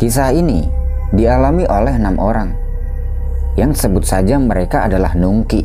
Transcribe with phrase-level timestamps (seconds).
[0.00, 0.64] Kisah ini
[1.12, 2.56] dialami oleh enam orang
[3.60, 5.60] yang sebut saja mereka adalah Nungki,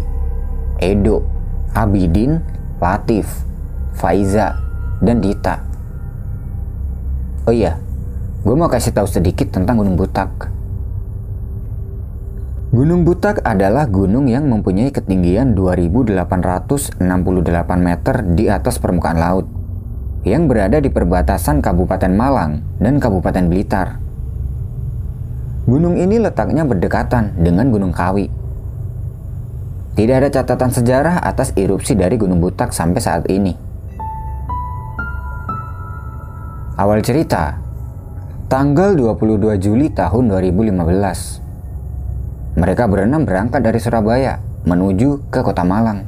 [0.75, 1.23] Edo,
[1.71, 2.43] Abidin,
[2.83, 3.31] Latif,
[3.95, 4.59] Faiza,
[4.99, 5.63] dan Dita.
[7.47, 7.79] Oh iya,
[8.43, 10.51] gue mau kasih tahu sedikit tentang Gunung Butak.
[12.75, 16.99] Gunung Butak adalah gunung yang mempunyai ketinggian 2868
[17.79, 19.47] meter di atas permukaan laut
[20.27, 24.04] yang berada di perbatasan Kabupaten Malang dan Kabupaten Blitar.
[25.85, 28.25] Gunung ini letaknya berdekatan dengan Gunung Kawi.
[29.93, 33.53] Tidak ada catatan sejarah atas erupsi dari Gunung Butak sampai saat ini.
[36.73, 37.61] Awal cerita,
[38.49, 40.73] tanggal 22 Juli tahun 2015.
[42.57, 46.01] Mereka berenam berangkat dari Surabaya menuju ke kota Malang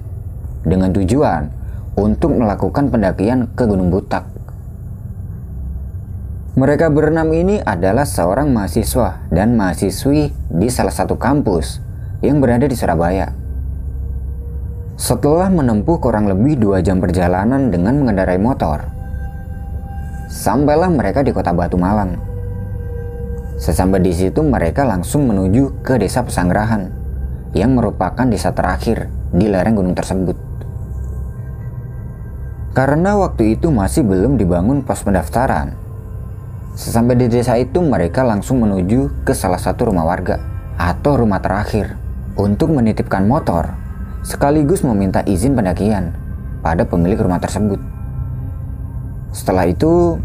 [0.66, 1.54] dengan tujuan
[1.94, 4.37] untuk melakukan pendakian ke Gunung Butak.
[6.58, 11.78] Mereka berenam ini adalah seorang mahasiswa dan mahasiswi di salah satu kampus
[12.26, 13.30] yang berada di Surabaya.
[14.98, 18.90] Setelah menempuh kurang lebih dua jam perjalanan dengan mengendarai motor,
[20.34, 22.18] sampailah mereka di kota Batu Malang.
[23.62, 26.90] Sesampai di situ mereka langsung menuju ke desa Pesanggerahan
[27.54, 30.34] yang merupakan desa terakhir di lereng gunung tersebut.
[32.74, 35.87] Karena waktu itu masih belum dibangun pos pendaftaran.
[36.78, 40.38] Sesampai di desa itu mereka langsung menuju ke salah satu rumah warga
[40.78, 41.98] atau rumah terakhir
[42.38, 43.74] untuk menitipkan motor
[44.22, 46.14] sekaligus meminta izin pendakian
[46.62, 47.82] pada pemilik rumah tersebut.
[49.34, 50.22] Setelah itu,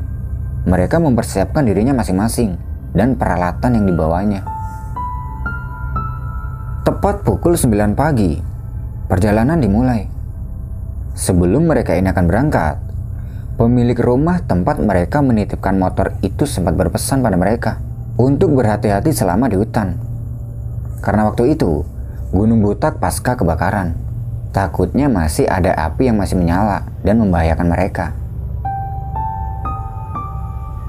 [0.69, 2.61] mereka mempersiapkan dirinya masing-masing
[2.93, 4.45] dan peralatan yang dibawanya.
[6.85, 8.37] Tepat pukul 9 pagi,
[9.09, 10.05] perjalanan dimulai.
[11.17, 12.92] Sebelum mereka ini akan berangkat,
[13.57, 17.79] pemilik rumah tempat mereka menitipkan motor itu sempat berpesan pada mereka
[18.17, 20.01] untuk berhati-hati selama di hutan.
[21.05, 21.85] Karena waktu itu,
[22.33, 23.93] Gunung Butak pasca kebakaran.
[24.57, 28.17] Takutnya masih ada api yang masih menyala dan membahayakan mereka.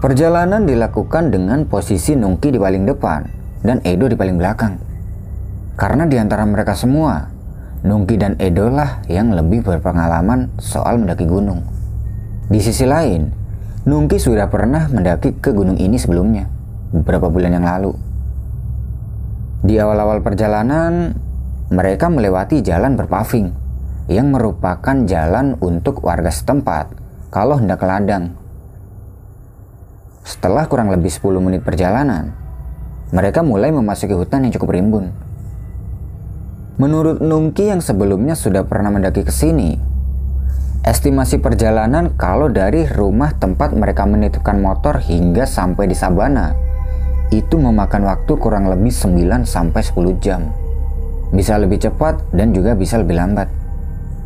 [0.04, 3.24] Perjalanan dilakukan dengan posisi Nungki di paling depan
[3.64, 4.76] dan Edo di paling belakang.
[5.80, 7.28] Karena di antara mereka semua,
[7.88, 11.83] Nungki dan Edo lah yang lebih berpengalaman soal mendaki gunung.
[12.54, 13.34] Di sisi lain,
[13.90, 16.46] Nungki sudah pernah mendaki ke gunung ini sebelumnya,
[16.94, 17.98] beberapa bulan yang lalu.
[19.66, 21.18] Di awal-awal perjalanan,
[21.74, 23.50] mereka melewati jalan berpaving
[24.06, 26.94] yang merupakan jalan untuk warga setempat
[27.34, 28.38] kalau hendak ke ladang
[30.24, 32.32] setelah kurang lebih 10 menit perjalanan,
[33.12, 35.12] mereka mulai memasuki hutan yang cukup rimbun.
[36.80, 39.76] Menurut Nungki yang sebelumnya sudah pernah mendaki ke sini,
[40.84, 46.52] estimasi perjalanan kalau dari rumah tempat mereka menitipkan motor hingga sampai di Sabana
[47.32, 50.52] itu memakan waktu kurang lebih 9 sampai 10 jam.
[51.34, 53.50] Bisa lebih cepat dan juga bisa lebih lambat.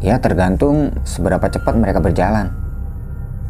[0.03, 2.51] Ya tergantung seberapa cepat mereka berjalan.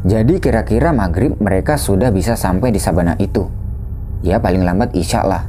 [0.05, 3.49] Jadi kira-kira maghrib mereka sudah bisa sampai di sabana itu.
[4.21, 5.43] Ya paling lambat isya lah.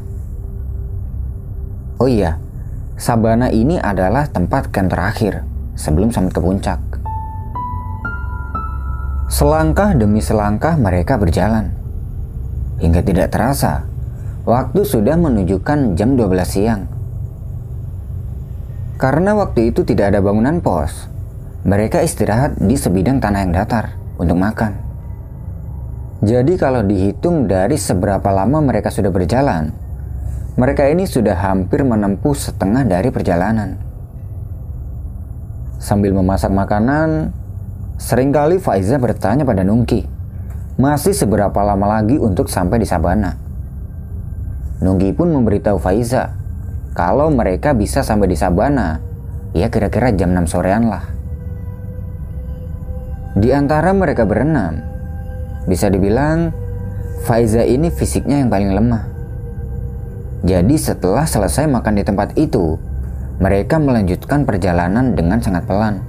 [2.01, 2.39] Oh iya,
[2.97, 5.45] sabana ini adalah tempat camp terakhir
[5.77, 6.88] sebelum sampai ke puncak.
[9.29, 11.69] Selangkah demi selangkah mereka berjalan.
[12.81, 13.85] Hingga tidak terasa,
[14.49, 16.89] waktu sudah menunjukkan jam 12 siang.
[18.97, 21.13] Karena waktu itu tidak ada bangunan pos,
[21.69, 24.81] mereka istirahat di sebidang tanah yang datar untuk makan.
[26.25, 29.71] Jadi kalau dihitung dari seberapa lama mereka sudah berjalan,
[30.57, 33.79] mereka ini sudah hampir menempuh setengah dari perjalanan.
[35.79, 37.38] Sambil memasak makanan,
[37.99, 40.07] sering kali Faiza bertanya pada Nungki,
[40.79, 43.35] masih seberapa lama lagi untuk sampai di Sabana?
[44.79, 46.39] Nungki pun memberitahu Faiza,
[46.95, 49.03] kalau mereka bisa sampai di Sabana,
[49.51, 51.05] ya kira-kira jam 6 sorean lah.
[53.35, 54.79] Di antara mereka berenam,
[55.67, 56.55] bisa dibilang
[57.27, 59.05] Faiza ini fisiknya yang paling lemah.
[60.47, 62.79] Jadi setelah selesai makan di tempat itu,
[63.43, 66.08] mereka melanjutkan perjalanan dengan sangat pelan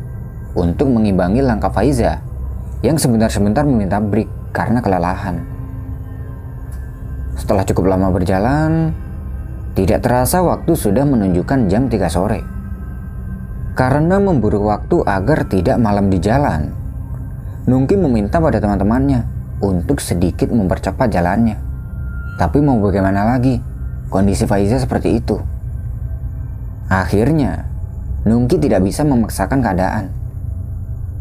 [0.57, 2.22] untuk mengimbangi langkah Faiza
[2.81, 5.44] yang sebentar-sebentar meminta break karena kelelahan.
[7.40, 8.92] Setelah cukup lama berjalan,
[9.78, 12.42] tidak terasa waktu sudah menunjukkan jam 3 sore.
[13.80, 16.75] Karena memburu waktu agar tidak malam di jalan,
[17.63, 19.24] Nungki meminta pada teman-temannya
[19.63, 21.56] untuk sedikit mempercepat jalannya.
[22.36, 23.62] Tapi mau bagaimana lagi,
[24.12, 25.40] kondisi Faiza seperti itu.
[26.92, 27.69] Akhirnya,
[28.28, 30.19] Nungki tidak bisa memaksakan keadaan.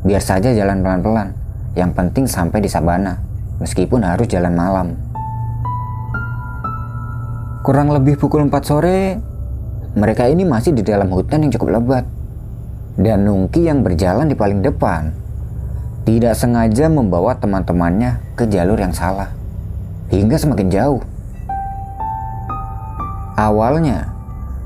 [0.06, 1.34] Biar saja jalan pelan-pelan,
[1.74, 3.18] yang penting sampai di Sabana,
[3.58, 4.94] meskipun harus jalan malam.
[7.66, 9.18] Kurang lebih pukul 4 sore,
[9.98, 12.06] mereka ini masih di dalam hutan yang cukup lebat.
[12.94, 15.10] Dan Nungki yang berjalan di paling depan
[16.06, 19.30] tidak sengaja membawa teman-temannya ke jalur yang salah
[20.10, 21.02] hingga semakin jauh.
[23.38, 24.14] Awalnya,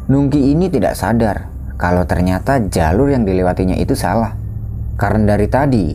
[0.09, 1.49] Nungki ini tidak sadar
[1.81, 4.42] kalau ternyata jalur yang dilewatinya itu salah.
[5.03, 5.91] Karena dari tadi,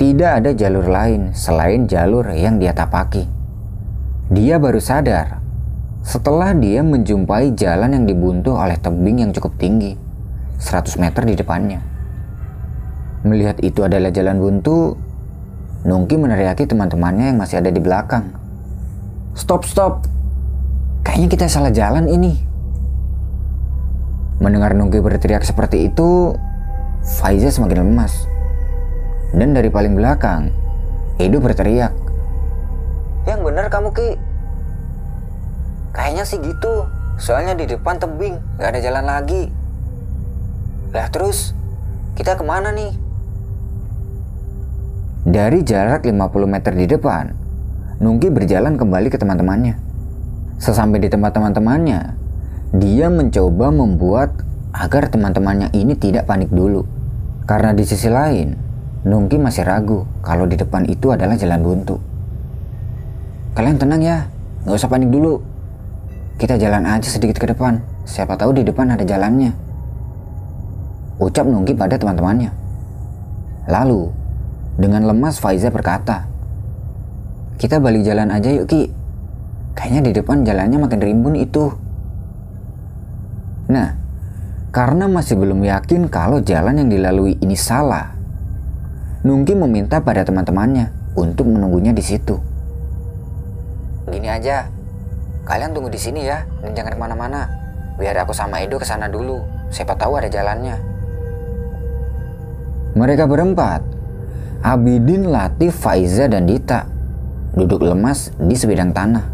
[0.00, 3.28] tidak ada jalur lain selain jalur yang dia tapaki.
[4.32, 5.44] Dia baru sadar
[6.00, 10.00] setelah dia menjumpai jalan yang dibuntu oleh tebing yang cukup tinggi,
[10.64, 11.84] 100 meter di depannya.
[13.28, 14.96] Melihat itu adalah jalan buntu,
[15.84, 18.32] Nungki meneriaki teman-temannya yang masih ada di belakang.
[19.36, 20.08] Stop, stop!
[21.04, 22.32] Kayaknya kita salah jalan ini.
[24.40, 26.32] Mendengar Nungki berteriak seperti itu,
[27.04, 28.37] Faiza semakin lemas.
[29.32, 30.48] Dan dari paling belakang,
[31.20, 31.92] Edo berteriak.
[33.28, 34.10] Yang benar kamu Ki,
[35.98, 36.86] Kayaknya sih gitu.
[37.18, 39.50] Soalnya di depan tebing, gak ada jalan lagi.
[40.94, 41.52] Lah terus,
[42.14, 42.94] kita ke mana nih?
[45.26, 47.34] Dari jarak 50 meter di depan,
[47.98, 49.74] Nungki berjalan kembali ke teman-temannya.
[50.62, 52.14] Sesampai di tempat teman-temannya,
[52.78, 54.38] dia mencoba membuat
[54.70, 56.86] agar teman-temannya ini tidak panik dulu.
[57.42, 58.54] Karena di sisi lain,
[59.06, 62.02] Nungki masih ragu kalau di depan itu adalah jalan buntu.
[63.54, 64.26] Kalian tenang ya,
[64.66, 65.38] nggak usah panik dulu.
[66.38, 67.78] Kita jalan aja sedikit ke depan.
[68.06, 69.54] Siapa tahu di depan ada jalannya.
[71.18, 72.50] Ucap Nungki pada teman-temannya.
[73.66, 74.10] Lalu,
[74.78, 76.26] dengan lemas Faiza berkata,
[77.58, 78.86] Kita balik jalan aja yuk Ki.
[79.74, 81.70] Kayaknya di depan jalannya makin rimbun itu.
[83.70, 83.98] Nah,
[84.70, 88.17] karena masih belum yakin kalau jalan yang dilalui ini salah,
[89.26, 92.38] Nungki meminta pada teman-temannya untuk menunggunya di situ.
[94.08, 94.70] Gini aja,
[95.48, 97.48] Kalian tunggu di sini ya, dan jangan ke mana-mana.
[97.96, 99.40] Biar aku sama Edo ke sana dulu.
[99.72, 100.76] Siapa tahu ada jalannya.
[102.92, 103.80] Mereka berempat,
[104.60, 106.84] Abidin, Latif, Faiza, dan Dita,
[107.56, 109.24] duduk lemas di sebidang tanah.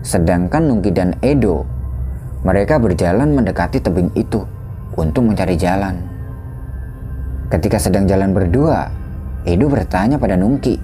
[0.00, 1.68] Sedangkan Nungki dan Edo,
[2.40, 4.40] mereka berjalan mendekati tebing itu
[4.96, 6.00] untuk mencari jalan.
[7.46, 8.90] Ketika sedang jalan berdua,
[9.46, 10.82] Edo bertanya pada Nungki,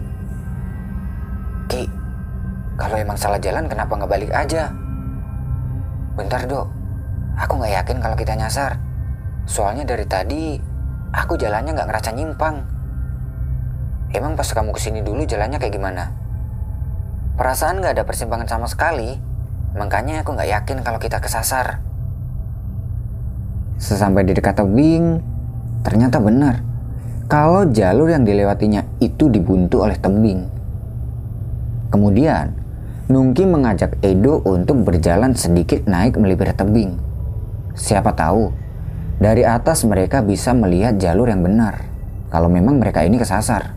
[1.67, 1.91] Ki,
[2.79, 4.71] kalau emang salah jalan kenapa nggak balik aja?
[6.15, 6.71] Bentar dok,
[7.35, 8.79] aku nggak yakin kalau kita nyasar.
[9.43, 10.55] Soalnya dari tadi
[11.11, 12.57] aku jalannya nggak ngerasa nyimpang.
[14.15, 16.15] Emang pas kamu ke sini dulu jalannya kayak gimana?
[17.35, 19.19] Perasaan nggak ada persimpangan sama sekali,
[19.75, 21.83] makanya aku nggak yakin kalau kita kesasar.
[23.83, 25.19] Sesampai di dekat tebing,
[25.83, 26.63] ternyata benar
[27.33, 30.45] kalau jalur yang dilewatinya itu dibuntu oleh tebing.
[31.89, 32.53] Kemudian,
[33.09, 37.01] Nungki mengajak Edo untuk berjalan sedikit naik melipir tebing.
[37.73, 38.53] Siapa tahu,
[39.17, 41.89] dari atas mereka bisa melihat jalur yang benar,
[42.29, 43.73] kalau memang mereka ini kesasar.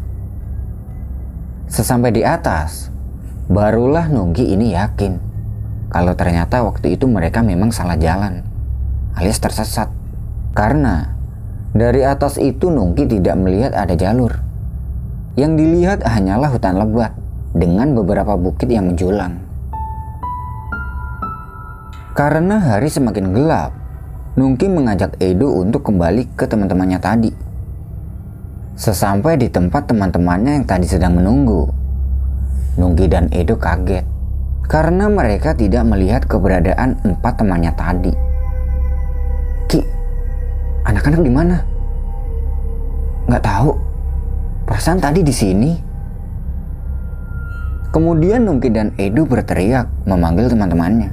[1.71, 2.91] Sesampai di atas,
[3.47, 5.35] barulah Nungki ini yakin
[5.95, 8.43] kalau ternyata waktu itu mereka memang salah jalan,
[9.15, 9.87] alias tersesat.
[10.51, 11.14] Karena
[11.75, 14.31] dari atas itu Nungki tidak melihat ada jalur.
[15.35, 17.11] Yang dilihat hanyalah hutan lebat
[17.51, 19.35] dengan beberapa bukit yang menjulang.
[22.15, 23.75] Karena hari semakin gelap,
[24.39, 27.31] Nungki mengajak Edo untuk kembali ke teman-temannya tadi.
[28.79, 31.67] Sesampai di tempat teman-temannya yang tadi sedang menunggu,
[32.79, 34.07] Nungki dan Edo kaget
[34.65, 38.34] karena mereka tidak melihat keberadaan empat temannya tadi.
[40.85, 41.57] Anak-anak di mana?
[43.25, 43.73] Nggak tahu.
[44.69, 45.71] Perasaan tadi di sini.
[47.89, 51.09] Kemudian Nungki dan Edo berteriak memanggil teman-temannya.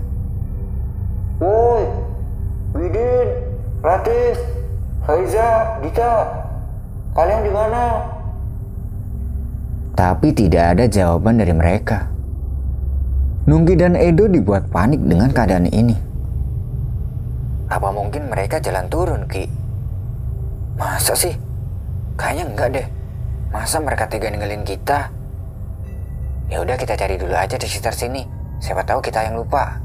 [1.41, 1.85] Woi,
[2.77, 3.29] Widin,
[3.81, 4.37] Latif,
[5.07, 6.27] Faiza, Dita,
[7.17, 7.83] kalian di mana?
[9.95, 12.11] Tapi tidak ada jawaban dari mereka.
[13.47, 15.95] Nungki dan Edo dibuat panik dengan keadaan ini.
[17.71, 19.62] Apa mungkin mereka jalan turun, Ki?
[20.77, 21.35] Masa sih?
[22.17, 22.87] Kayaknya enggak deh.
[23.53, 25.13] Masa mereka tega ninggalin kita?
[26.49, 28.25] Ya udah kita cari dulu aja di sekitar sini.
[28.61, 29.81] Siapa tahu kita yang lupa.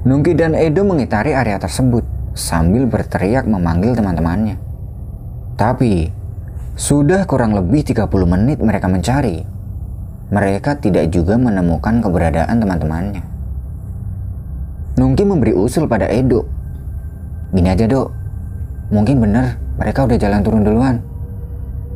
[0.00, 4.56] Nungki dan Edo mengitari area tersebut sambil berteriak memanggil teman-temannya.
[5.60, 6.08] Tapi,
[6.72, 9.44] sudah kurang lebih 30 menit mereka mencari.
[10.32, 13.22] Mereka tidak juga menemukan keberadaan teman-temannya.
[14.96, 16.48] Nungki memberi usul pada Edo.
[17.52, 18.08] Gini aja dok,
[18.90, 20.96] mungkin benar mereka udah jalan turun duluan.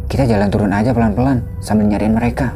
[0.06, 2.54] Kita jalan turun aja pelan-pelan sambil nyariin mereka.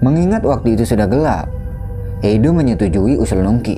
[0.00, 1.52] Mengingat waktu itu sudah gelap,
[2.24, 3.76] Edo menyetujui usul Nungki.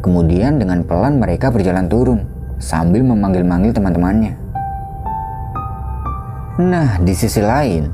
[0.00, 2.24] Kemudian dengan pelan mereka berjalan turun
[2.56, 4.32] sambil memanggil-manggil teman-temannya.
[6.58, 7.86] Nah, di sisi lain,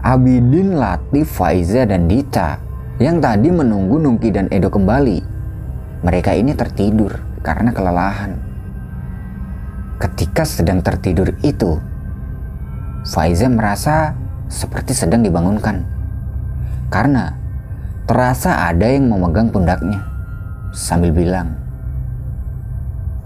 [0.00, 2.58] Abidin, Latif, Faiza, dan Dita
[2.96, 5.20] yang tadi menunggu Nungki dan Edo kembali.
[6.00, 8.34] Mereka ini tertidur karena kelelahan.
[10.02, 11.78] Ketika sedang tertidur itu,
[13.06, 14.18] Faiza merasa
[14.50, 15.86] seperti sedang dibangunkan.
[16.90, 17.38] Karena
[18.10, 20.02] terasa ada yang memegang pundaknya
[20.74, 21.54] sambil bilang,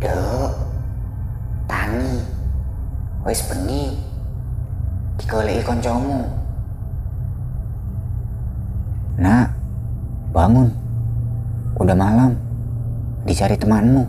[0.05, 0.53] Dek,
[1.65, 2.21] tangi,
[3.25, 3.97] wis bengi,
[5.17, 6.29] digoleki koncomu.
[9.17, 9.49] Nak,
[10.37, 10.69] bangun.
[11.81, 12.50] Udah malam.
[13.29, 14.05] Dicari temanmu.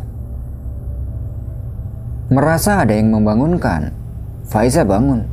[2.31, 3.91] Merasa ada yang membangunkan,
[4.47, 5.27] Faiza bangun.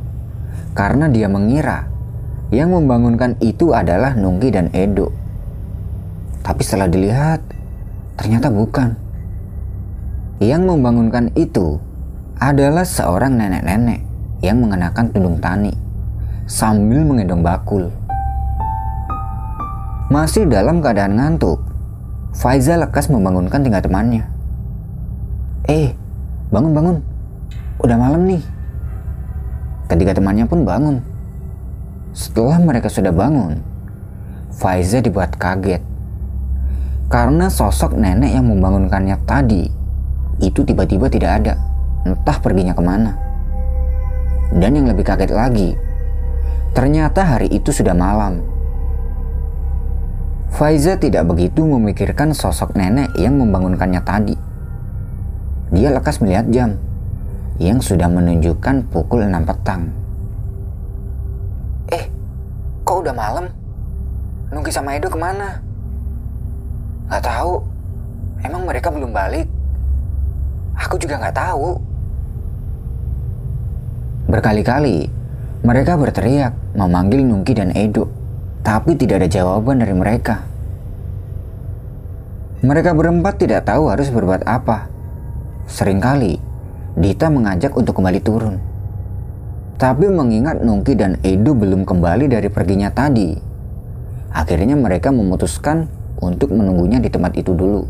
[0.75, 1.87] Karena dia mengira
[2.51, 5.15] yang membangunkan itu adalah Nungki dan Edo.
[6.43, 7.39] Tapi setelah dilihat,
[8.19, 8.99] ternyata bukan.
[10.43, 11.79] Yang membangunkan itu
[12.39, 14.03] adalah seorang nenek-nenek
[14.39, 15.71] yang mengenakan tudung tani
[16.49, 17.93] sambil menggendong bakul.
[20.09, 21.61] Masih dalam keadaan ngantuk,
[22.29, 24.23] Faiza lekas membangunkan tinggal temannya.
[25.65, 25.97] Eh,
[26.53, 27.01] bangun-bangun.
[27.81, 28.43] Udah malam nih.
[29.89, 31.01] Ketiga temannya pun bangun.
[32.13, 33.61] Setelah mereka sudah bangun,
[34.53, 35.81] Faiza dibuat kaget.
[37.09, 39.65] Karena sosok nenek yang membangunkannya tadi
[40.37, 41.53] itu tiba-tiba tidak ada.
[42.05, 43.11] Entah perginya ke mana.
[44.53, 45.77] Dan yang lebih kaget lagi,
[46.73, 48.41] ternyata hari itu sudah malam.
[50.49, 54.35] Faiza tidak begitu memikirkan sosok nenek yang membangunkannya tadi.
[55.69, 56.75] Dia lekas melihat jam
[57.61, 59.93] yang sudah menunjukkan pukul 6 petang.
[61.93, 62.09] Eh,
[62.81, 63.45] kok udah malam?
[64.49, 65.61] Nungki sama Edo ke mana?
[67.13, 67.61] Gak tahu.
[68.41, 69.45] Emang mereka belum balik?
[70.73, 71.77] Aku juga gak tahu.
[74.25, 75.09] Berkali-kali
[75.59, 78.07] mereka berteriak memanggil Nungki dan Edo,
[78.61, 80.43] tapi tidak ada jawaban dari mereka.
[82.59, 84.91] Mereka berempat tidak tahu harus berbuat apa.
[85.69, 86.49] Seringkali
[86.99, 88.59] Dita mengajak untuk kembali turun.
[89.79, 93.31] Tapi mengingat Nungki dan Edo belum kembali dari perginya tadi,
[94.35, 95.87] akhirnya mereka memutuskan
[96.19, 97.87] untuk menunggunya di tempat itu dulu.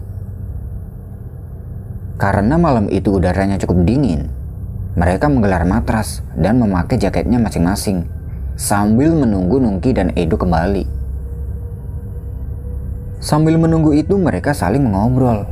[2.22, 4.30] Karena malam itu udaranya cukup dingin,
[4.94, 8.19] mereka menggelar matras dan memakai jaketnya masing-masing
[8.60, 10.84] sambil menunggu Nungki dan Edo kembali.
[13.24, 15.48] Sambil menunggu itu mereka saling mengobrol.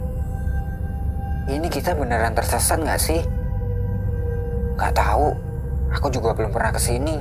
[1.47, 3.23] Ini kita beneran tersesat gak sih?
[4.75, 5.31] Gak tahu.
[5.95, 7.15] Aku juga belum pernah ke sini.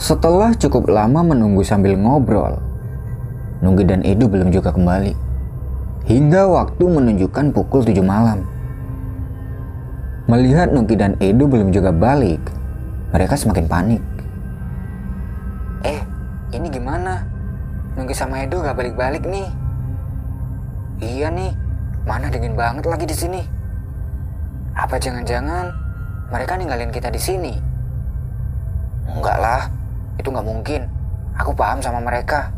[0.00, 2.56] Setelah cukup lama menunggu sambil ngobrol,
[3.60, 5.12] Nungki dan Edo belum juga kembali.
[6.08, 8.48] Hingga waktu menunjukkan pukul 7 malam.
[10.24, 12.40] Melihat Nungki dan Edo belum juga balik,
[13.10, 14.02] mereka semakin panik.
[15.82, 16.00] Eh,
[16.54, 17.26] ini gimana?
[17.98, 19.48] Nungki sama Edo gak balik-balik nih.
[21.00, 21.52] Iya nih,
[22.04, 23.42] mana dingin banget lagi di sini.
[24.76, 25.72] Apa jangan-jangan
[26.30, 27.54] mereka ninggalin kita di sini?
[29.10, 29.62] Enggak lah,
[30.20, 30.82] itu nggak mungkin.
[31.40, 32.52] Aku paham sama mereka.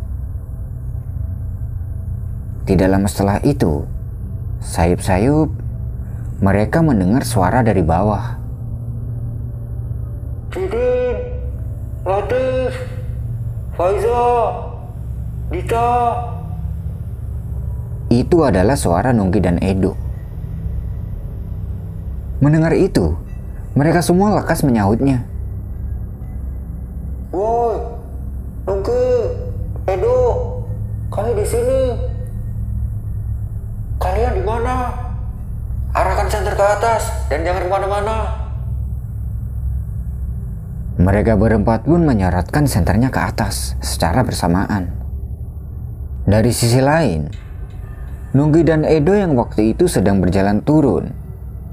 [2.66, 3.86] Tidak lama setelah itu,
[4.58, 5.50] sayup-sayup
[6.42, 8.41] mereka mendengar suara dari bawah.
[10.52, 11.16] Didin,
[12.04, 12.76] Latif,
[13.72, 14.28] Faiza,
[15.48, 15.88] Dita.
[18.12, 19.96] Itu adalah suara Nungki dan Edo.
[22.44, 23.16] Mendengar itu,
[23.72, 25.24] mereka semua lekas menyahutnya.
[27.32, 27.80] Woi,
[28.68, 29.04] Nungki,
[29.88, 30.20] Edo,
[31.08, 31.82] kalian di sini.
[33.96, 34.92] Kalian di mana?
[35.96, 38.41] Arahkan senter ke atas dan jangan ke mana-mana.
[41.02, 44.94] Mereka berempat pun menyorotkan senternya ke atas secara bersamaan.
[46.22, 47.26] Dari sisi lain,
[48.32, 51.10] Nunggi dan Edo yang waktu itu sedang berjalan turun,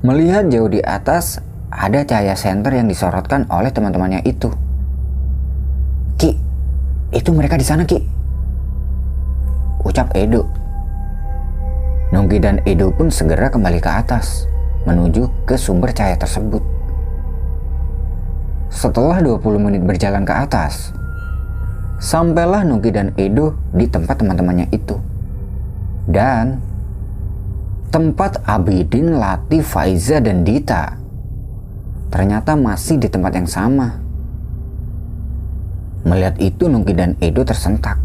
[0.02, 4.50] melihat jauh di atas ada cahaya senter yang disorotkan oleh teman-temannya itu.
[6.18, 6.36] Ki,
[7.14, 8.02] itu mereka di sana Ki.
[9.86, 10.50] Ucap Edo.
[12.12, 14.50] Nunggi dan Edo pun segera kembali ke atas,
[14.90, 16.79] menuju ke sumber cahaya tersebut.
[18.70, 20.94] Setelah 20 menit berjalan ke atas,
[21.98, 24.96] sampailah Nugi dan Edo di tempat teman-temannya itu.
[26.10, 26.62] Dan
[27.90, 30.98] tempat Abidin, Latif, Faiza, dan Dita
[32.10, 34.02] ternyata masih di tempat yang sama.
[36.06, 38.02] Melihat itu Nungki dan Edo tersentak.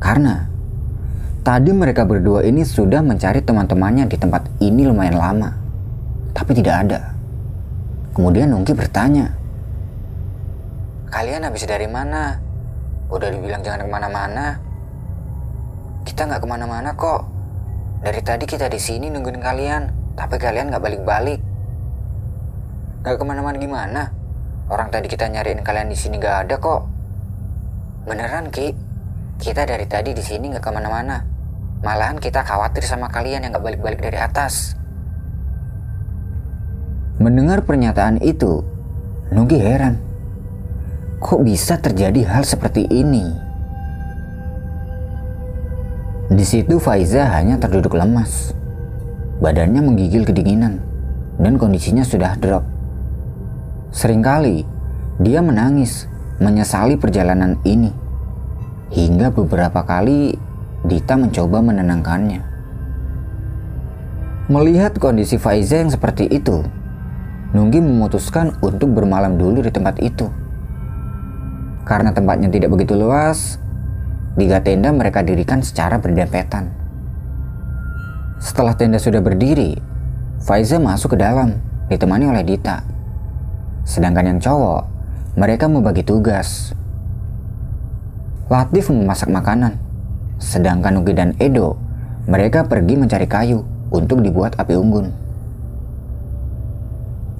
[0.00, 0.48] Karena
[1.44, 5.50] tadi mereka berdua ini sudah mencari teman-temannya di tempat ini lumayan lama.
[6.32, 7.00] Tapi tidak ada.
[8.16, 9.41] Kemudian Nungki bertanya.
[11.12, 12.40] Kalian habis dari mana?
[13.12, 14.56] Udah dibilang jangan ke mana-mana.
[16.08, 17.28] Kita nggak ke mana-mana kok.
[18.00, 21.44] Dari tadi kita di sini nungguin kalian, tapi kalian nggak balik-balik.
[23.04, 24.02] Nggak ke mana-mana gimana?
[24.72, 26.88] Orang tadi kita nyariin kalian di sini nggak ada kok.
[28.08, 28.72] Beneran Ki,
[29.36, 31.20] kita dari tadi di sini nggak ke mana-mana.
[31.84, 34.80] Malahan kita khawatir sama kalian yang nggak balik-balik dari atas.
[37.20, 38.64] Mendengar pernyataan itu,
[39.28, 40.11] Nugi heran.
[41.22, 43.22] Kok bisa terjadi hal seperti ini?
[46.26, 48.50] Di situ Faiza hanya terduduk lemas.
[49.38, 50.82] Badannya menggigil kedinginan
[51.38, 52.66] dan kondisinya sudah drop.
[53.94, 54.66] Seringkali
[55.22, 56.10] dia menangis
[56.42, 57.94] menyesali perjalanan ini.
[58.90, 60.34] Hingga beberapa kali
[60.82, 62.42] Dita mencoba menenangkannya.
[64.50, 66.66] Melihat kondisi Faiza yang seperti itu,
[67.52, 70.41] Nunggi memutuskan untuk bermalam dulu di tempat itu.
[71.82, 73.62] Karena tempatnya tidak begitu luas,
[74.32, 76.72] Tiga tenda mereka dirikan secara berdempetan.
[78.40, 79.76] Setelah tenda sudah berdiri,
[80.40, 81.60] Faiza masuk ke dalam,
[81.92, 82.80] ditemani oleh Dita.
[83.84, 84.88] Sedangkan yang cowok,
[85.36, 86.72] mereka membagi tugas.
[88.48, 89.76] Latif memasak makanan,
[90.40, 91.76] sedangkan Nugi dan Edo,
[92.24, 93.60] mereka pergi mencari kayu
[93.92, 95.12] untuk dibuat api unggun.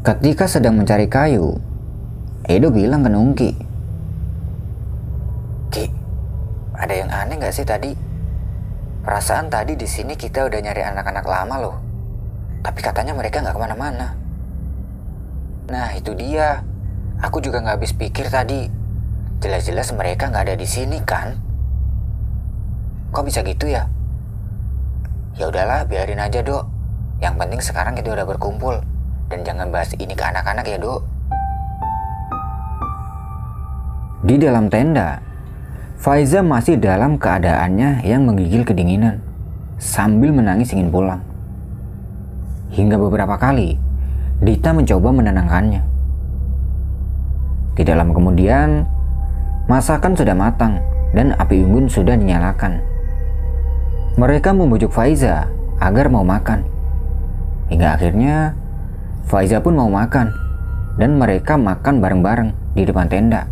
[0.04, 1.56] Ketika sedang mencari kayu,
[2.44, 3.50] Edo bilang ke Nungki,
[6.82, 7.94] Ada yang aneh nggak sih tadi?
[9.06, 11.76] Perasaan tadi di sini kita udah nyari anak-anak lama loh.
[12.58, 14.18] Tapi katanya mereka nggak ke mana-mana.
[15.70, 16.66] Nah itu dia.
[17.22, 18.66] Aku juga nggak habis pikir tadi.
[19.38, 21.38] Jelas-jelas mereka nggak ada di sini kan?
[23.14, 23.86] Kok bisa gitu ya?
[25.38, 26.66] Ya udahlah, biarin aja dok.
[27.22, 28.82] Yang penting sekarang kita udah berkumpul
[29.30, 31.06] dan jangan bahas ini ke anak-anak ya dok.
[34.26, 35.18] Di dalam tenda,
[36.02, 39.22] Faiza masih dalam keadaannya yang menggigil kedinginan
[39.78, 41.22] sambil menangis ingin pulang.
[42.74, 43.78] Hingga beberapa kali,
[44.42, 45.78] Dita mencoba menenangkannya.
[47.78, 48.82] Tidak lama kemudian,
[49.70, 50.82] masakan sudah matang
[51.14, 52.82] dan api unggun sudah dinyalakan.
[54.18, 55.46] Mereka membujuk Faiza
[55.78, 56.66] agar mau makan.
[57.70, 58.58] Hingga akhirnya,
[59.30, 60.34] Faiza pun mau makan
[60.98, 63.46] dan mereka makan bareng-bareng di depan tenda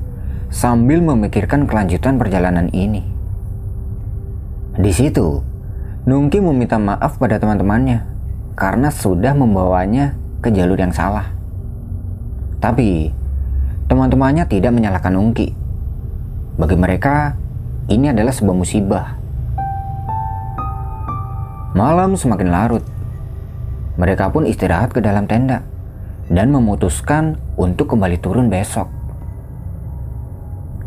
[0.51, 3.07] sambil memikirkan kelanjutan perjalanan ini.
[4.75, 5.47] Di situ,
[6.05, 8.03] Nungki meminta maaf pada teman-temannya
[8.59, 11.31] karena sudah membawanya ke jalur yang salah.
[12.59, 13.15] Tapi,
[13.87, 15.55] teman-temannya tidak menyalahkan Nungki.
[16.59, 17.39] Bagi mereka,
[17.87, 19.07] ini adalah sebuah musibah.
[21.73, 22.85] Malam semakin larut.
[23.97, 25.63] Mereka pun istirahat ke dalam tenda
[26.27, 29.00] dan memutuskan untuk kembali turun besok.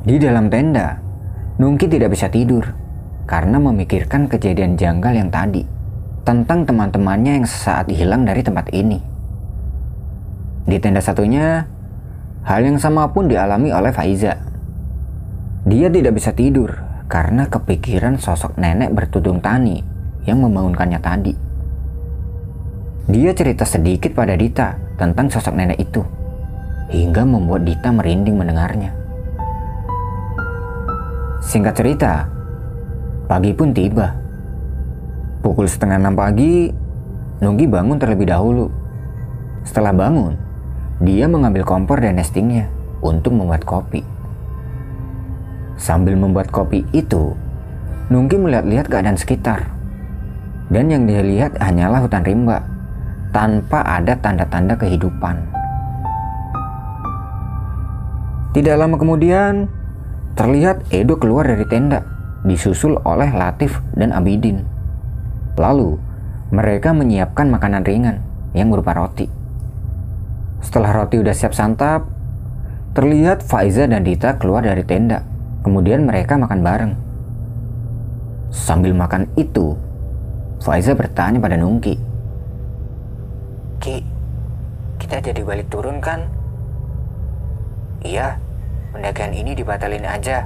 [0.04, 1.00] Di dalam tenda,
[1.64, 2.76] Nungki tidak bisa tidur
[3.24, 5.64] karena memikirkan kejadian janggal yang tadi
[6.28, 9.00] tentang teman-temannya yang sesaat hilang dari tempat ini.
[10.68, 11.64] Di tenda satunya,
[12.44, 14.36] hal yang sama pun dialami oleh Faiza.
[15.64, 19.80] Dia tidak bisa tidur karena kepikiran sosok nenek bertudung tani
[20.28, 21.34] yang membangunkannya tadi.
[23.08, 26.04] Dia cerita sedikit pada Dita tentang sosok nenek itu,
[26.92, 29.03] hingga membuat Dita merinding mendengarnya.
[31.44, 32.24] Singkat cerita,
[33.28, 34.16] pagi pun tiba.
[35.44, 36.72] Pukul setengah enam pagi,
[37.44, 38.72] Nunggi bangun terlebih dahulu.
[39.68, 40.40] Setelah bangun,
[41.04, 42.72] dia mengambil kompor dan nestingnya
[43.04, 44.00] untuk membuat kopi.
[45.76, 47.36] Sambil membuat kopi itu,
[48.08, 49.68] Nunggi melihat-lihat keadaan sekitar.
[50.72, 52.64] Dan yang dia lihat hanyalah hutan rimba,
[53.36, 55.36] tanpa ada tanda-tanda kehidupan.
[58.56, 59.68] Tidak lama kemudian,
[60.34, 62.02] Terlihat Edo keluar dari tenda,
[62.42, 64.66] disusul oleh Latif dan Abidin.
[65.54, 66.02] Lalu,
[66.50, 68.18] mereka menyiapkan makanan ringan
[68.58, 69.30] yang berupa roti.
[70.66, 72.10] Setelah roti udah siap santap,
[72.98, 75.22] terlihat Faiza dan Dita keluar dari tenda.
[75.62, 76.94] Kemudian mereka makan bareng.
[78.50, 79.78] Sambil makan itu,
[80.62, 81.94] Faiza bertanya pada Nungki.
[83.78, 84.02] Ki,
[84.98, 86.26] kita jadi balik turun kan?
[88.02, 88.42] Iya,
[88.94, 90.46] Pendakian ini dibatalin aja.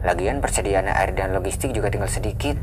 [0.00, 2.56] Lagian persediaan air dan logistik juga tinggal sedikit.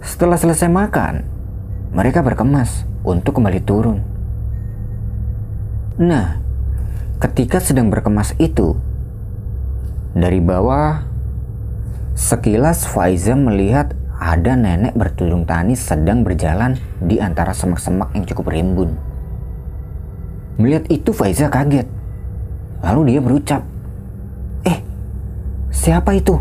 [0.00, 1.22] Setelah selesai makan,
[1.92, 3.98] mereka berkemas untuk kembali turun.
[6.00, 6.40] Nah,
[7.20, 8.78] ketika sedang berkemas itu,
[10.10, 11.06] Dari bawah,
[12.18, 18.98] sekilas Faiza melihat ada nenek bertudung tani sedang berjalan di antara semak-semak yang cukup rimbun.
[20.58, 21.99] Melihat itu Faiza kaget.
[22.80, 23.62] Lalu dia berucap,
[24.64, 24.78] Eh,
[25.72, 26.36] siapa itu?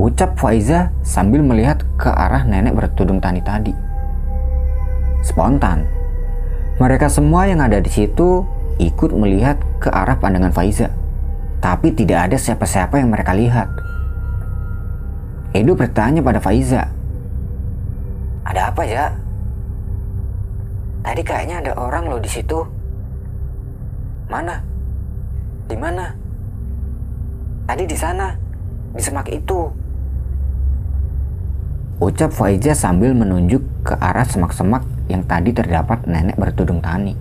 [0.00, 3.70] Ucap Faiza sambil melihat ke arah nenek bertudung tani tadi.
[5.22, 5.86] Spontan,
[6.82, 8.42] mereka semua yang ada di situ
[8.82, 10.90] ikut melihat ke arah pandangan Faiza.
[11.62, 13.70] Tapi tidak ada siapa-siapa yang mereka lihat.
[15.54, 16.90] Edo bertanya pada Faiza.
[18.42, 19.14] Ada apa ya?
[21.06, 22.81] Tadi kayaknya ada orang loh di situ.
[24.32, 24.64] Mana?
[25.68, 26.08] Di mana?
[27.68, 28.32] Tadi di sana,
[28.96, 29.68] di semak itu.
[32.00, 37.12] Ucap Faiza sambil menunjuk ke arah semak-semak yang tadi terdapat nenek bertudung tani.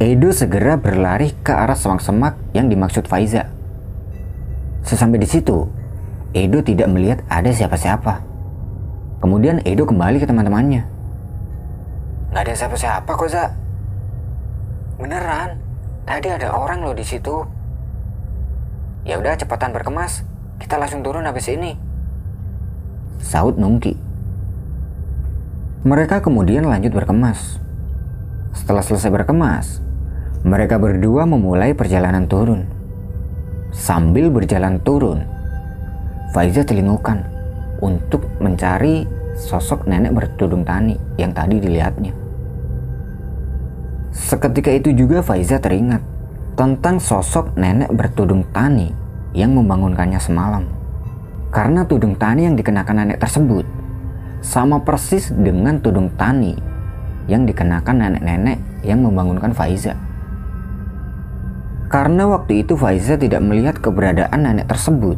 [0.00, 3.52] Edo segera berlari ke arah semak-semak yang dimaksud Faiza.
[4.82, 5.68] Sesampai di situ,
[6.32, 8.24] Edo tidak melihat ada siapa-siapa.
[9.20, 10.82] Kemudian Edo kembali ke teman-temannya.
[12.32, 13.61] Gak ada siapa-siapa kok, Za.
[15.02, 15.58] Beneran,
[16.06, 17.42] tadi ada orang loh di situ.
[19.02, 20.22] Ya udah cepatan berkemas,
[20.62, 21.74] kita langsung turun habis ini.
[23.18, 23.98] Saud Nungki.
[25.82, 27.58] Mereka kemudian lanjut berkemas.
[28.54, 29.82] Setelah selesai berkemas,
[30.46, 32.70] mereka berdua memulai perjalanan turun.
[33.74, 35.26] Sambil berjalan turun,
[36.30, 37.26] Faiza telingukan
[37.82, 39.02] untuk mencari
[39.34, 42.21] sosok nenek bertudung tani yang tadi dilihatnya.
[44.12, 46.04] Seketika itu juga Faiza teringat
[46.52, 48.92] tentang sosok nenek bertudung tani
[49.32, 50.68] yang membangunkannya semalam.
[51.48, 53.64] Karena tudung tani yang dikenakan nenek tersebut
[54.44, 56.52] sama persis dengan tudung tani
[57.24, 59.96] yang dikenakan nenek-nenek yang membangunkan Faiza.
[61.88, 65.16] Karena waktu itu Faiza tidak melihat keberadaan nenek tersebut,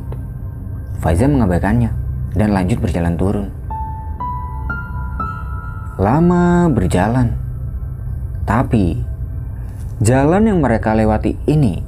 [1.02, 1.90] Faiza mengabaikannya
[2.34, 3.46] dan lanjut berjalan turun.
[5.94, 7.38] Lama berjalan,
[8.44, 9.00] tapi
[10.04, 11.80] jalan yang mereka lewati ini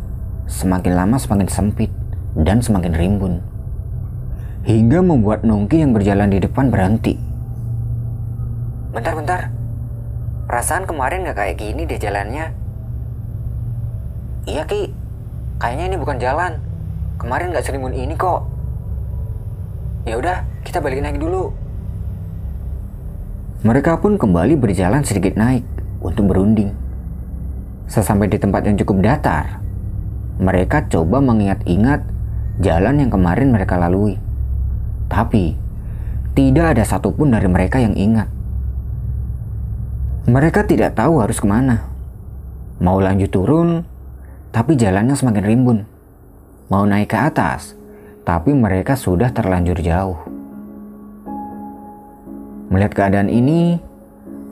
[0.48, 1.92] semakin lama semakin sempit
[2.32, 3.44] dan semakin rimbun.
[4.64, 7.14] Hingga membuat Nongki yang berjalan di depan berhenti.
[8.90, 9.52] Bentar-bentar,
[10.48, 12.50] perasaan kemarin gak kayak gini deh jalannya.
[14.48, 14.90] Iya Ki,
[15.60, 16.58] kayaknya ini bukan jalan.
[17.20, 18.48] Kemarin nggak serimun ini kok.
[20.08, 21.52] Ya udah, kita balikin lagi dulu.
[23.66, 25.75] Mereka pun kembali berjalan sedikit naik
[26.06, 26.70] untuk berunding.
[27.90, 29.58] Sesampai di tempat yang cukup datar,
[30.38, 32.06] mereka coba mengingat-ingat
[32.62, 34.18] jalan yang kemarin mereka lalui.
[35.10, 35.54] Tapi,
[36.38, 38.30] tidak ada satupun dari mereka yang ingat.
[40.26, 41.86] Mereka tidak tahu harus ke mana.
[42.82, 43.86] Mau lanjut turun
[44.56, 45.78] tapi jalannya semakin rimbun.
[46.72, 47.76] Mau naik ke atas,
[48.24, 50.16] tapi mereka sudah terlanjur jauh.
[52.72, 53.76] Melihat keadaan ini,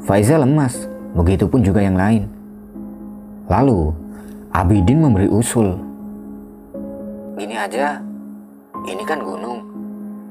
[0.05, 2.27] Faiza lemas, begitupun juga yang lain.
[3.47, 3.95] Lalu,
[4.55, 5.75] Abidin memberi usul.
[7.35, 7.99] Gini aja,
[8.87, 9.67] ini kan gunung.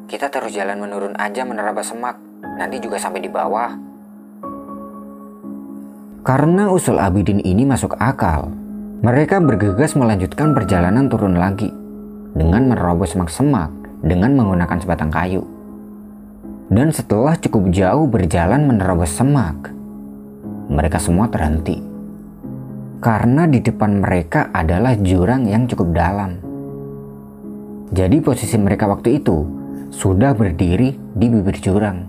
[0.07, 2.19] Kita terus jalan menurun aja menerabas semak,
[2.59, 3.75] nanti juga sampai di bawah.
[6.23, 8.47] Karena usul Abidin ini masuk akal,
[9.03, 11.67] mereka bergegas melanjutkan perjalanan turun lagi
[12.31, 13.67] dengan menerobos semak-semak
[13.99, 15.43] dengan menggunakan sebatang kayu.
[16.71, 19.75] Dan setelah cukup jauh berjalan menerobos semak,
[20.71, 21.79] mereka semua terhenti.
[23.03, 26.39] Karena di depan mereka adalah jurang yang cukup dalam.
[27.91, 29.43] Jadi posisi mereka waktu itu
[29.91, 32.07] sudah berdiri di bibir jurang.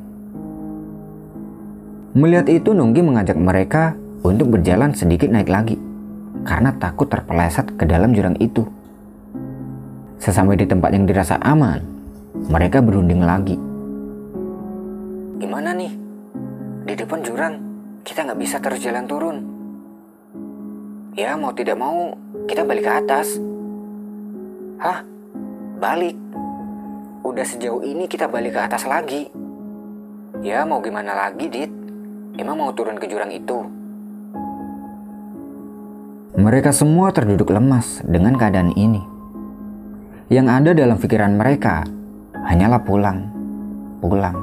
[2.14, 5.76] Melihat itu Nunggi mengajak mereka untuk berjalan sedikit naik lagi
[6.46, 8.62] karena takut terpeleset ke dalam jurang itu.
[10.22, 11.82] Sesampai di tempat yang dirasa aman,
[12.48, 13.58] mereka berunding lagi.
[15.42, 15.92] Gimana nih?
[16.86, 17.54] Di depan jurang,
[18.04, 19.36] kita nggak bisa terus jalan turun.
[21.16, 22.12] Ya mau tidak mau,
[22.44, 23.40] kita balik ke atas.
[24.76, 25.00] Hah?
[25.80, 26.12] Balik?
[27.24, 29.32] Udah sejauh ini kita balik ke atas lagi.
[30.44, 31.72] Ya mau gimana lagi, Dit?
[32.36, 33.64] Emang mau turun ke jurang itu?
[36.36, 39.00] Mereka semua terduduk lemas dengan keadaan ini.
[40.28, 41.88] Yang ada dalam pikiran mereka
[42.44, 43.32] hanyalah pulang,
[44.04, 44.36] pulang,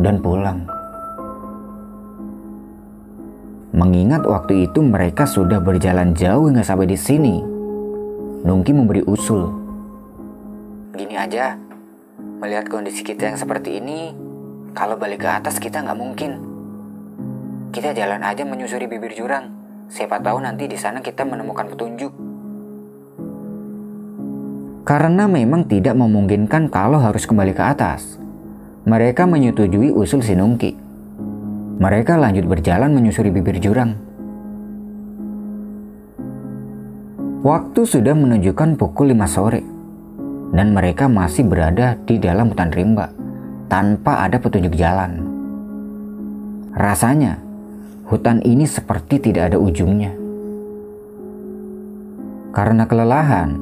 [0.00, 0.77] dan pulang.
[3.78, 7.38] Mengingat waktu itu mereka sudah berjalan jauh hingga sampai di sini,
[8.42, 9.46] Nungki memberi usul.
[10.98, 11.54] Gini aja,
[12.42, 14.10] melihat kondisi kita yang seperti ini,
[14.74, 16.42] kalau balik ke atas kita nggak mungkin.
[17.70, 19.54] Kita jalan aja menyusuri bibir jurang.
[19.86, 22.10] Siapa tahu nanti di sana kita menemukan petunjuk.
[24.82, 28.18] Karena memang tidak memungkinkan kalau harus kembali ke atas,
[28.82, 30.87] mereka menyetujui usul si Nungki.
[31.78, 33.94] Mereka lanjut berjalan menyusuri bibir jurang.
[37.46, 39.62] Waktu sudah menunjukkan pukul 5 sore
[40.50, 43.14] dan mereka masih berada di dalam hutan rimba
[43.70, 45.22] tanpa ada petunjuk jalan.
[46.74, 47.38] Rasanya
[48.10, 50.18] hutan ini seperti tidak ada ujungnya.
[52.50, 53.54] Karena kelelahan,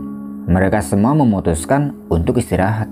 [0.49, 2.89] mereka semua memutuskan untuk istirahat.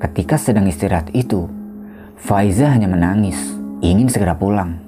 [0.00, 1.52] Ketika sedang istirahat itu,
[2.16, 3.36] Faiza hanya menangis,
[3.84, 4.80] ingin segera pulang.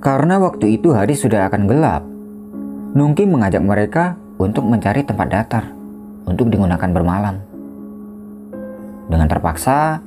[0.00, 2.02] Karena waktu itu hari sudah akan gelap,
[2.90, 5.64] Nungki mengajak mereka untuk mencari tempat datar
[6.26, 7.38] untuk digunakan bermalam.
[9.06, 10.02] Dengan terpaksa,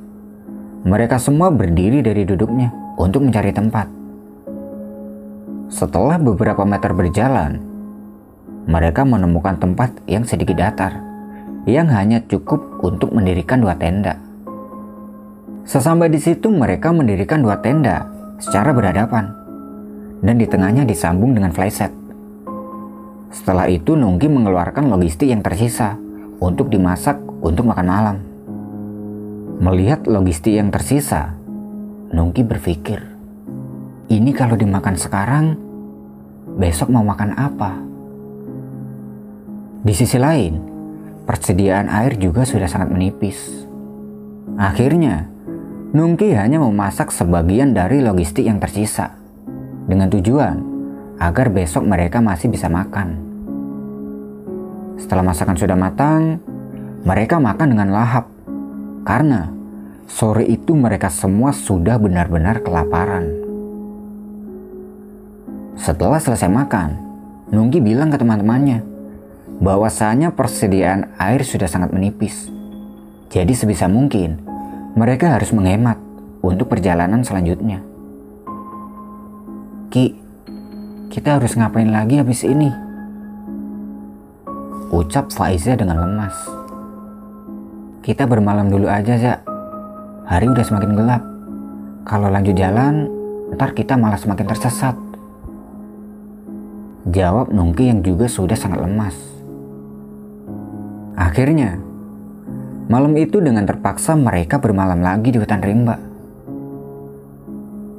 [0.84, 2.68] mereka semua berdiri dari duduknya
[3.00, 3.88] untuk mencari tempat.
[5.72, 7.56] Setelah beberapa meter berjalan,
[8.68, 11.00] mereka menemukan tempat yang sedikit datar,
[11.64, 14.20] yang hanya cukup untuk mendirikan dua tenda.
[15.64, 18.04] Sesampai di situ mereka mendirikan dua tenda
[18.36, 19.32] secara berhadapan,
[20.20, 21.88] dan di tengahnya disambung dengan flyset.
[23.32, 25.96] Setelah itu Nungki mengeluarkan logistik yang tersisa
[26.38, 28.16] untuk dimasak untuk makan malam.
[29.64, 31.32] Melihat logistik yang tersisa,
[32.12, 33.00] Nungki berpikir,
[34.12, 35.56] ini kalau dimakan sekarang,
[36.60, 37.72] besok mau makan apa?
[39.80, 40.60] Di sisi lain,
[41.24, 43.64] persediaan air juga sudah sangat menipis.
[44.54, 45.33] Akhirnya,
[45.94, 49.14] Nungki hanya memasak sebagian dari logistik yang tersisa
[49.86, 50.58] dengan tujuan
[51.22, 53.14] agar besok mereka masih bisa makan.
[54.98, 56.42] Setelah masakan sudah matang,
[57.06, 58.26] mereka makan dengan lahap
[59.06, 59.54] karena
[60.10, 63.30] sore itu mereka semua sudah benar-benar kelaparan.
[65.78, 66.90] Setelah selesai makan,
[67.54, 68.82] Nungki bilang ke teman-temannya,
[69.62, 72.50] bahwasanya persediaan air sudah sangat menipis.
[73.30, 74.43] Jadi sebisa mungkin
[74.94, 75.98] mereka harus menghemat
[76.38, 77.82] untuk perjalanan selanjutnya.
[79.90, 80.14] Ki,
[81.10, 82.70] kita harus ngapain lagi habis ini?
[84.94, 86.34] Ucap Faiza dengan lemas.
[88.06, 89.42] Kita bermalam dulu aja, Zak.
[90.30, 91.22] Hari udah semakin gelap.
[92.06, 93.10] Kalau lanjut jalan,
[93.58, 94.94] ntar kita malah semakin tersesat.
[97.10, 99.16] Jawab Nungki yang juga sudah sangat lemas.
[101.18, 101.82] Akhirnya,
[102.88, 105.96] malam itu dengan terpaksa mereka bermalam lagi di hutan rimba.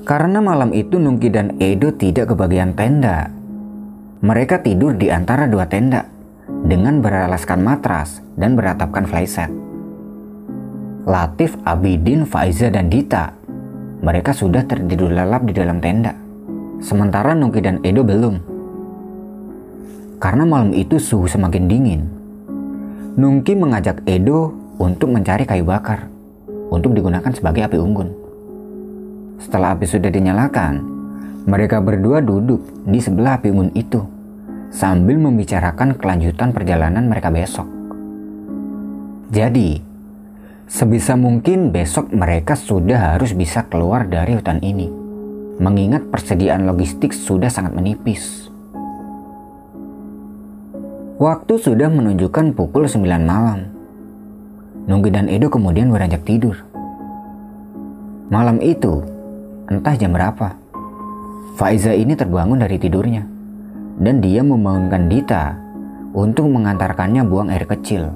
[0.06, 3.34] Karena malam itu Nungki dan Edo tidak kebagian tenda.
[4.22, 6.06] Mereka tidur di antara dua tenda
[6.66, 9.50] dengan beralaskan matras dan beratapkan flyset.
[11.06, 13.46] Latif, Abidin, Faiza, dan Dita
[14.06, 16.14] mereka sudah tertidur lelap di dalam tenda.
[16.78, 18.38] Sementara Nungki dan Edo belum.
[20.22, 22.02] Karena malam itu suhu semakin dingin,
[23.18, 26.12] Nungki mengajak Edo untuk mencari kayu bakar
[26.72, 28.10] untuk digunakan sebagai api unggun.
[29.40, 30.74] Setelah api sudah dinyalakan,
[31.46, 34.02] mereka berdua duduk di sebelah api unggun itu
[34.74, 37.70] sambil membicarakan kelanjutan perjalanan mereka besok.
[39.32, 39.80] Jadi,
[40.68, 44.90] sebisa mungkin besok mereka sudah harus bisa keluar dari hutan ini,
[45.62, 48.52] mengingat persediaan logistik sudah sangat menipis.
[51.16, 53.75] Waktu sudah menunjukkan pukul 9 malam.
[54.86, 56.62] Nunggi dan Edo kemudian beranjak tidur.
[58.30, 59.02] Malam itu,
[59.66, 60.54] entah jam berapa,
[61.58, 63.26] Faiza ini terbangun dari tidurnya
[63.98, 65.56] dan dia membangunkan Dita
[66.14, 68.14] untuk mengantarkannya buang air kecil.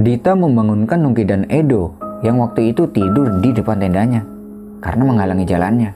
[0.00, 1.92] Dita membangunkan Nungki dan Edo
[2.24, 4.24] yang waktu itu tidur di depan tendanya
[4.80, 5.90] karena menghalangi jalannya.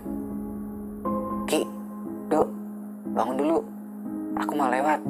[1.48, 1.64] Ki,
[2.28, 2.46] Dok,
[3.16, 3.58] bangun dulu.
[4.36, 5.00] Aku mau lewat.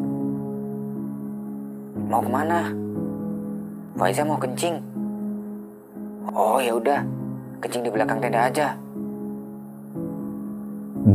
[2.07, 2.86] Mau ke mana?
[3.97, 4.77] Faiza mau kencing.
[6.37, 7.01] Oh ya udah,
[7.65, 8.77] kencing di belakang tenda aja.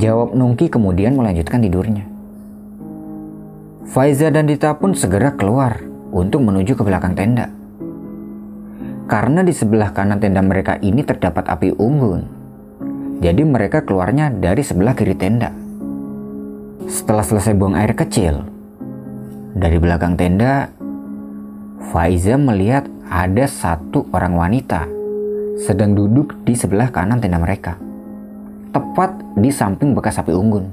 [0.02, 2.10] Jawab Nungki kemudian melanjutkan tidurnya.
[3.86, 5.78] Faiza dan Dita pun segera keluar
[6.10, 7.54] untuk menuju ke belakang tenda.
[9.06, 12.26] Karena di sebelah kanan tenda mereka ini terdapat api unggun,
[13.22, 15.54] jadi mereka keluarnya dari sebelah kiri tenda.
[16.90, 18.42] Setelah selesai buang air kecil,
[19.54, 20.72] dari belakang tenda
[21.90, 24.86] Faiza melihat ada satu orang wanita
[25.66, 27.74] sedang duduk di sebelah kanan tenda mereka,
[28.70, 30.70] tepat di samping bekas api unggun.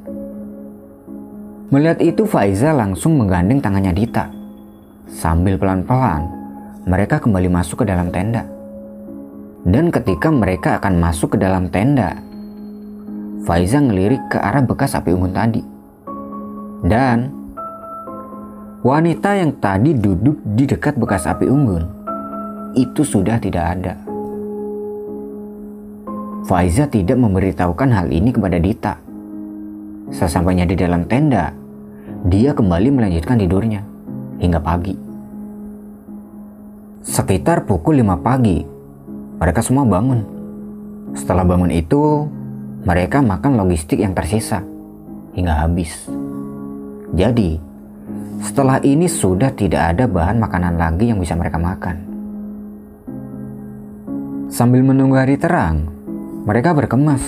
[1.72, 4.28] Melihat itu Faiza langsung menggandeng tangannya Dita.
[5.08, 6.28] Sambil pelan-pelan,
[6.84, 8.44] mereka kembali masuk ke dalam tenda.
[9.64, 12.20] Dan ketika mereka akan masuk ke dalam tenda,
[13.48, 15.64] Faiza ngelirik ke arah bekas api unggun tadi.
[16.84, 17.37] Dan
[18.78, 21.82] Wanita yang tadi duduk di dekat bekas api unggun
[22.78, 23.98] itu sudah tidak ada.
[26.46, 28.94] Faiza tidak memberitahukan hal ini kepada Dita.
[30.14, 31.50] Sesampainya di dalam tenda,
[32.22, 33.82] dia kembali melanjutkan tidurnya
[34.38, 34.94] hingga pagi.
[37.02, 38.62] Sekitar pukul 5 pagi,
[39.42, 40.22] mereka semua bangun.
[41.18, 42.30] Setelah bangun itu,
[42.86, 44.62] mereka makan logistik yang tersisa
[45.34, 46.06] hingga habis.
[47.10, 47.67] Jadi,
[48.38, 51.96] setelah ini sudah tidak ada bahan makanan lagi yang bisa mereka makan.
[54.48, 55.90] Sambil menunggu hari terang,
[56.46, 57.22] mereka berkemas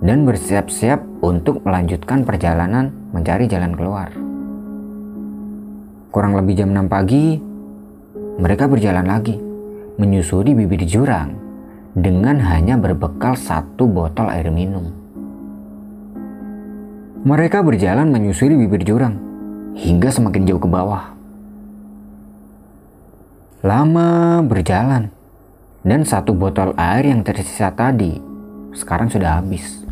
[0.00, 4.08] dan bersiap-siap untuk melanjutkan perjalanan mencari jalan keluar.
[6.14, 7.36] Kurang lebih jam 6 pagi,
[8.40, 9.36] mereka berjalan lagi,
[10.00, 11.36] menyusuri bibir jurang
[11.92, 14.88] dengan hanya berbekal satu botol air minum.
[17.26, 19.26] Mereka berjalan menyusuri bibir jurang
[19.76, 21.12] hingga semakin jauh ke bawah.
[23.60, 25.12] Lama berjalan,
[25.84, 28.16] dan satu botol air yang tersisa tadi
[28.72, 29.84] sekarang sudah habis.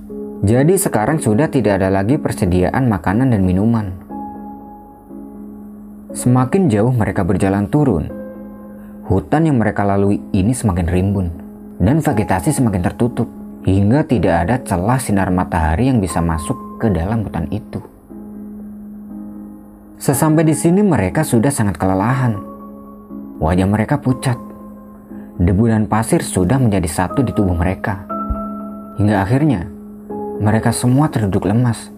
[0.44, 3.92] Jadi sekarang sudah tidak ada lagi persediaan makanan dan minuman.
[6.12, 8.08] Semakin jauh mereka berjalan turun,
[9.08, 11.28] hutan yang mereka lalui ini semakin rimbun
[11.80, 13.26] dan vegetasi semakin tertutup
[13.64, 17.93] hingga tidak ada celah sinar matahari yang bisa masuk ke dalam hutan itu.
[19.94, 22.34] Sesampai di sini mereka sudah sangat kelelahan.
[23.38, 24.34] Wajah mereka pucat.
[25.38, 28.02] Debu dan pasir sudah menjadi satu di tubuh mereka.
[28.98, 29.70] Hingga akhirnya
[30.42, 31.90] mereka semua terduduk lemas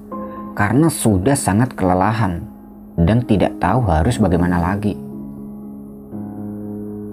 [0.57, 2.45] karena sudah sangat kelelahan
[3.01, 4.97] dan tidak tahu harus bagaimana lagi.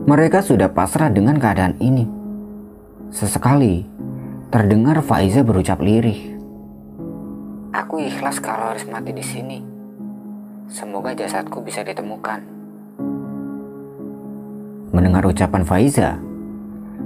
[0.04, 2.04] Mereka sudah pasrah dengan keadaan ini.
[3.08, 3.88] Sesekali
[4.52, 6.36] terdengar Faiza berucap lirih.
[7.72, 9.73] Aku ikhlas kalau harus mati di sini.
[10.72, 12.40] Semoga jasadku bisa ditemukan.
[14.94, 16.22] Mendengar ucapan Faiza,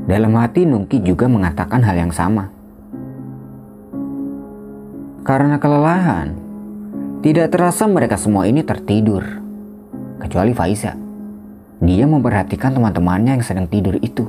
[0.06, 2.52] dalam hati Nungki juga mengatakan hal yang sama.
[5.24, 6.36] Karena kelelahan,
[7.24, 9.24] tidak terasa mereka semua ini tertidur,
[10.20, 10.96] kecuali Faiza.
[11.78, 14.26] Dia memperhatikan teman-temannya yang sedang tidur itu.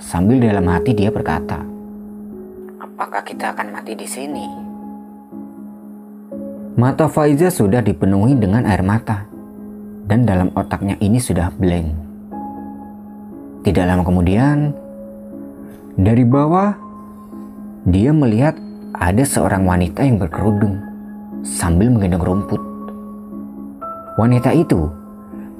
[0.00, 1.60] Sambil dalam hati dia berkata,
[2.80, 4.65] Apakah kita akan mati di sini?
[6.76, 9.24] Mata Faiza sudah dipenuhi dengan air mata
[10.04, 11.88] dan dalam otaknya ini sudah blank.
[13.64, 14.76] Tidak lama kemudian,
[15.96, 16.76] dari bawah
[17.88, 18.60] dia melihat
[18.92, 20.76] ada seorang wanita yang berkerudung
[21.40, 22.60] sambil menggendong rumput.
[24.20, 24.92] Wanita itu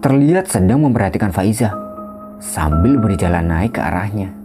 [0.05, 1.73] terlihat sedang memperhatikan Faiza
[2.45, 4.37] sambil berjalan naik ke arahnya.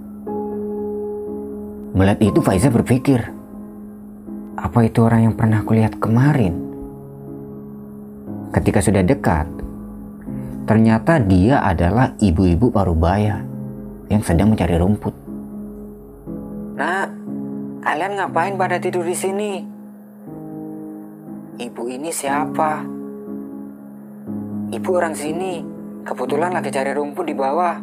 [1.91, 3.40] Melihat itu Faiza berpikir,
[4.62, 6.54] apa itu orang yang pernah kulihat kemarin?
[8.54, 9.50] Ketika sudah dekat,
[10.69, 13.41] ternyata dia adalah ibu-ibu parubaya
[14.13, 15.17] yang sedang mencari rumput.
[16.78, 17.10] Nak,
[17.82, 19.52] kalian ngapain pada tidur di sini?
[21.58, 22.86] Ibu ini siapa?
[24.71, 25.65] Ibu orang sini,
[26.06, 27.76] kebetulan lagi cari rumput di bawah.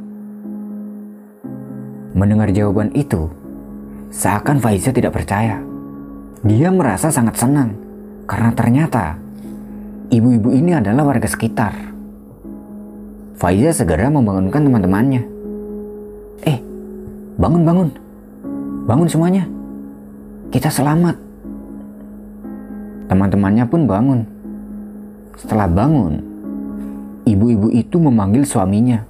[2.14, 3.26] Mendengar jawaban itu,
[4.14, 5.67] seakan Faiza tidak percaya.
[6.46, 7.74] Dia merasa sangat senang
[8.22, 9.18] karena ternyata
[10.06, 11.74] ibu-ibu ini adalah warga sekitar.
[13.34, 15.22] Faiza segera membangunkan teman-temannya.
[16.46, 16.58] Eh,
[17.42, 17.88] bangun bangun.
[18.86, 19.50] Bangun semuanya.
[20.54, 21.18] Kita selamat.
[23.10, 24.20] Teman-temannya pun bangun.
[25.42, 26.22] Setelah bangun,
[27.26, 29.02] ibu-ibu itu memanggil suaminya.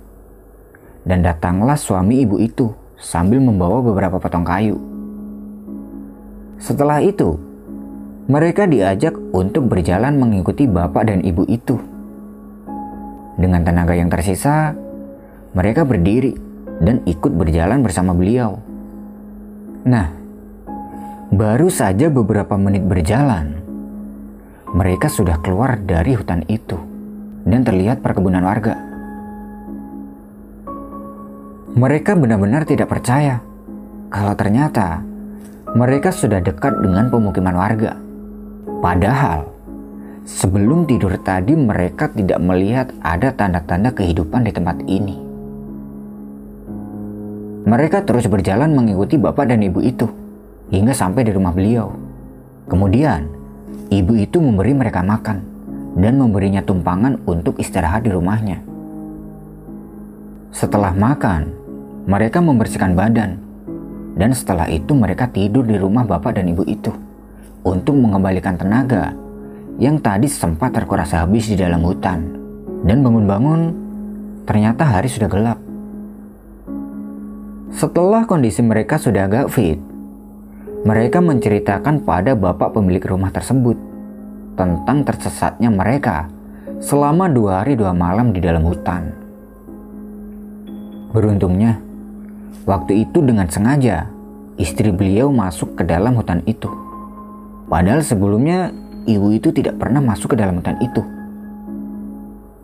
[1.04, 4.97] Dan datanglah suami ibu itu sambil membawa beberapa potong kayu.
[6.58, 7.38] Setelah itu,
[8.28, 11.78] mereka diajak untuk berjalan mengikuti bapak dan ibu itu.
[13.38, 14.74] Dengan tenaga yang tersisa,
[15.54, 16.34] mereka berdiri
[16.82, 18.60] dan ikut berjalan bersama beliau.
[19.88, 20.12] Nah,
[21.32, 23.56] baru saja beberapa menit berjalan,
[24.76, 26.76] mereka sudah keluar dari hutan itu
[27.48, 28.76] dan terlihat perkebunan warga.
[31.78, 33.40] Mereka benar-benar tidak percaya
[34.10, 35.07] kalau ternyata
[35.76, 37.92] mereka sudah dekat dengan pemukiman warga.
[38.80, 39.44] Padahal,
[40.24, 45.16] sebelum tidur tadi mereka tidak melihat ada tanda-tanda kehidupan di tempat ini.
[47.68, 50.08] Mereka terus berjalan mengikuti bapak dan ibu itu
[50.72, 51.92] hingga sampai di rumah beliau.
[52.64, 53.28] Kemudian,
[53.92, 55.44] ibu itu memberi mereka makan
[56.00, 58.64] dan memberinya tumpangan untuk istirahat di rumahnya.
[60.48, 61.52] Setelah makan,
[62.08, 63.47] mereka membersihkan badan
[64.18, 66.90] dan setelah itu mereka tidur di rumah bapak dan ibu itu
[67.62, 69.14] untuk mengembalikan tenaga
[69.78, 72.34] yang tadi sempat terkuras habis di dalam hutan.
[72.82, 73.60] Dan bangun-bangun,
[74.42, 75.58] ternyata hari sudah gelap.
[77.74, 79.78] Setelah kondisi mereka sudah agak fit,
[80.82, 83.78] mereka menceritakan pada bapak pemilik rumah tersebut
[84.58, 86.26] tentang tersesatnya mereka
[86.82, 89.14] selama dua hari dua malam di dalam hutan.
[91.14, 91.78] Beruntungnya,
[92.68, 94.08] waktu itu dengan sengaja
[94.58, 96.68] istri beliau masuk ke dalam hutan itu.
[97.70, 98.74] Padahal sebelumnya
[99.06, 101.00] ibu itu tidak pernah masuk ke dalam hutan itu.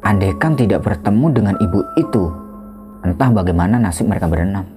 [0.05, 2.28] Andaikan tidak bertemu dengan ibu itu,
[3.07, 4.68] entah bagaimana nasib mereka berenam.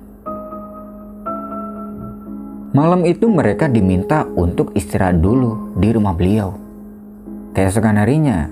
[2.71, 6.55] Malam itu mereka diminta untuk istirahat dulu di rumah beliau.
[7.57, 8.47] Keesokan harinya,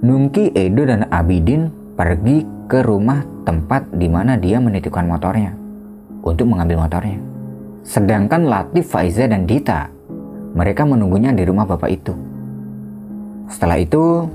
[0.00, 5.59] Nungki, Edo, dan Abidin pergi ke rumah tempat di mana dia menitipkan motornya
[6.20, 7.18] untuk mengambil motornya.
[7.84, 9.88] Sedangkan Latif, Faiza, dan Dita,
[10.52, 12.12] mereka menunggunya di rumah bapak itu.
[13.50, 14.28] Setelah itu,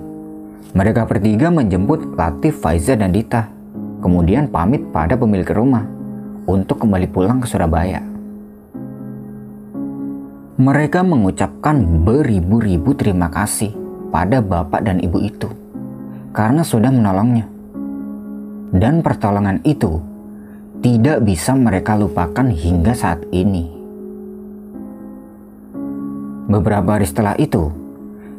[0.75, 3.47] mereka bertiga menjemput Latif, Faiza, dan Dita,
[4.03, 5.85] kemudian pamit pada pemilik rumah
[6.45, 8.01] untuk kembali pulang ke Surabaya.
[10.55, 13.75] Mereka mengucapkan beribu-ribu terima kasih
[14.07, 15.51] pada bapak dan ibu itu
[16.31, 17.43] karena sudah menolongnya.
[18.75, 19.99] Dan pertolongan itu
[20.83, 23.71] tidak bisa mereka lupakan hingga saat ini.
[26.45, 27.73] Beberapa hari setelah itu,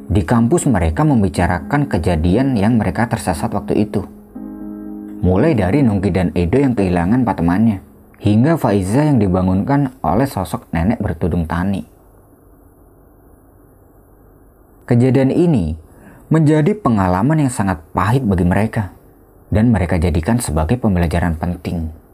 [0.07, 4.07] di kampus mereka membicarakan kejadian yang mereka tersesat waktu itu.
[5.27, 7.83] Mulai dari Nungki dan Edo yang kehilangan empat temannya,
[8.23, 11.83] hingga Faiza yang dibangunkan oleh sosok nenek bertudung tani.
[14.87, 15.75] Kejadian ini
[16.31, 18.95] menjadi pengalaman yang sangat pahit bagi mereka,
[19.51, 22.06] dan mereka jadikan sebagai pembelajaran penting.